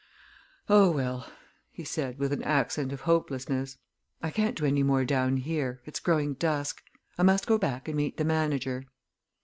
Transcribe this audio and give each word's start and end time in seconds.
"Oh, 0.67 0.89
well," 0.89 1.31
he 1.69 1.83
said, 1.83 2.17
with 2.17 2.33
an 2.33 2.41
accent 2.41 2.91
of 2.91 3.01
hopelessness. 3.01 3.77
"I 4.19 4.31
can't 4.31 4.57
do 4.57 4.65
any 4.65 4.81
more 4.81 5.05
down 5.05 5.37
here, 5.37 5.79
it's 5.85 5.99
growing 5.99 6.33
dusk. 6.33 6.81
I 7.19 7.21
must 7.21 7.45
go 7.45 7.59
back 7.59 7.87
and 7.87 7.95
meet 7.97 8.17
the 8.17 8.25
manager." 8.25 8.85